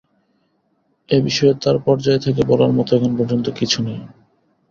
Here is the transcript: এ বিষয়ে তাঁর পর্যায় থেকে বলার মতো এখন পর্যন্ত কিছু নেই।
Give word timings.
এ 1.09 1.17
বিষয়ে 1.23 1.53
তাঁর 1.63 1.77
পর্যায় 1.85 2.19
থেকে 2.19 2.41
বলার 2.43 2.71
মতো 2.77 2.91
এখন 2.97 3.11
পর্যন্ত 3.19 3.45
কিছু 3.59 3.79
নেই। 3.81 3.99